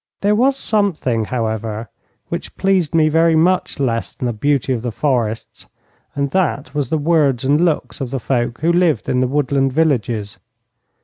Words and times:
There 0.21 0.33
was 0.33 0.57
something, 0.57 1.25
however, 1.25 1.87
which 2.29 2.57
pleased 2.57 2.95
me 2.95 3.07
very 3.07 3.35
much 3.35 3.79
less 3.79 4.15
than 4.15 4.25
the 4.25 4.33
beauty 4.33 4.73
of 4.73 4.81
the 4.81 4.91
forests, 4.91 5.67
and 6.15 6.31
that 6.31 6.73
was 6.73 6.89
the 6.89 6.97
words 6.97 7.45
and 7.45 7.61
looks 7.63 8.01
of 8.01 8.09
the 8.09 8.19
folk 8.19 8.61
who 8.61 8.73
lived 8.73 9.07
in 9.07 9.19
the 9.19 9.27
woodland 9.27 9.73
villages. 9.73 10.39